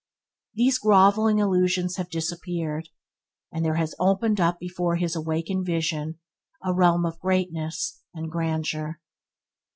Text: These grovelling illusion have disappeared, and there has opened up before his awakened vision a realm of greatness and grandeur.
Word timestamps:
These 0.55 0.79
grovelling 0.79 1.37
illusion 1.37 1.87
have 1.97 2.09
disappeared, 2.09 2.89
and 3.51 3.63
there 3.63 3.75
has 3.75 3.93
opened 3.99 4.39
up 4.41 4.57
before 4.57 4.95
his 4.95 5.15
awakened 5.15 5.67
vision 5.67 6.17
a 6.65 6.73
realm 6.73 7.05
of 7.05 7.19
greatness 7.19 7.99
and 8.11 8.31
grandeur. 8.31 8.99